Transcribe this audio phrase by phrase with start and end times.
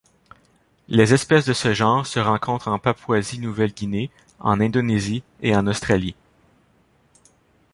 [0.87, 6.15] Les espèces de ce genre se rencontrent en Papouasie-Nouvelle-Guinée, en Indonésie et en Australie.